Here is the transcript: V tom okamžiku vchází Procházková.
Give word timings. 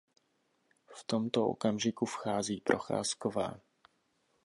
V 0.93 1.03
tom 1.03 1.29
okamžiku 1.35 2.05
vchází 2.05 2.61
Procházková. 2.61 3.59